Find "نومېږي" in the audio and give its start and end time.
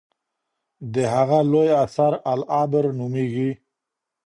2.99-3.51